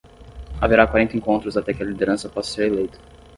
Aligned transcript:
Haverá 0.59 0.87
quarenta 0.87 1.15
encontros 1.15 1.55
até 1.55 1.75
que 1.75 1.83
a 1.83 1.85
liderança 1.85 2.27
possa 2.27 2.53
ser 2.53 2.71
eleita 2.73 2.97